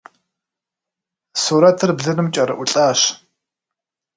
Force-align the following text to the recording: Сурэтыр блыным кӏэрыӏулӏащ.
Сурэтыр 1.43 1.91
блыным 1.97 2.27
кӏэрыӏулӏащ. 2.33 3.01